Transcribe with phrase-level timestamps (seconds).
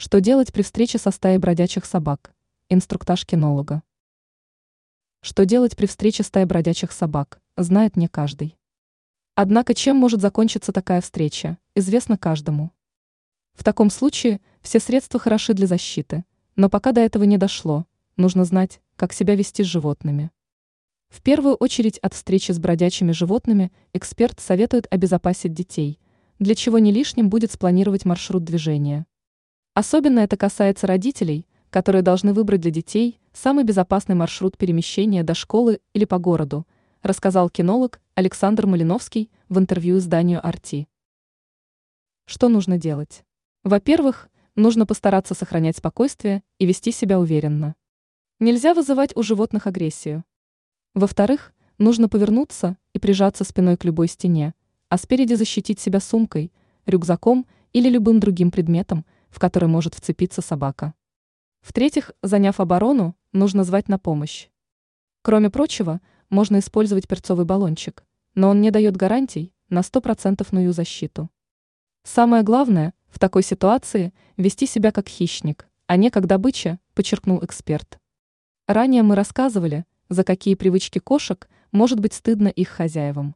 [0.00, 2.32] Что делать при встрече со стаей бродячих собак?
[2.68, 3.82] Инструктаж кинолога.
[5.22, 8.56] Что делать при встрече стаи бродячих собак, знает не каждый.
[9.34, 12.70] Однако чем может закончиться такая встреча, известно каждому.
[13.54, 16.24] В таком случае все средства хороши для защиты,
[16.54, 17.84] но пока до этого не дошло,
[18.16, 20.30] нужно знать, как себя вести с животными.
[21.08, 25.98] В первую очередь от встречи с бродячими животными эксперт советует обезопасить детей,
[26.38, 29.07] для чего не лишним будет спланировать маршрут движения.
[29.78, 35.80] Особенно это касается родителей, которые должны выбрать для детей самый безопасный маршрут перемещения до школы
[35.92, 36.66] или по городу,
[37.00, 40.88] рассказал кинолог Александр Малиновский в интервью изданию «Арти».
[42.24, 43.22] Что нужно делать?
[43.62, 47.76] Во-первых, нужно постараться сохранять спокойствие и вести себя уверенно.
[48.40, 50.24] Нельзя вызывать у животных агрессию.
[50.94, 54.54] Во-вторых, нужно повернуться и прижаться спиной к любой стене,
[54.88, 56.50] а спереди защитить себя сумкой,
[56.84, 60.94] рюкзаком или любым другим предметом– в который может вцепиться собака.
[61.60, 64.48] В-третьих, заняв оборону, нужно звать на помощь.
[65.22, 71.30] Кроме прочего, можно использовать перцовый баллончик, но он не дает гарантий на 100% ную защиту.
[72.04, 77.98] Самое главное в такой ситуации вести себя как хищник, а не как добыча, подчеркнул эксперт.
[78.66, 83.34] Ранее мы рассказывали, за какие привычки кошек может быть стыдно их хозяевам.